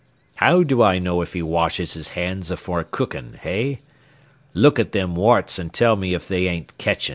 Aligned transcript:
How 0.37 0.63
do 0.63 0.81
I 0.81 0.97
know 0.97 1.21
if 1.21 1.33
he 1.33 1.43
washes 1.43 1.93
his 1.93 2.07
hands 2.17 2.49
afore 2.49 2.83
cookin', 2.83 3.37
hey? 3.39 3.81
Look 4.55 4.79
at 4.79 4.93
them 4.93 5.15
warts 5.15 5.59
an' 5.59 5.69
tell 5.69 5.95
me 5.95 6.15
if 6.15 6.27
they 6.27 6.47
ain't 6.47 6.75
ketchin'. 6.79 7.09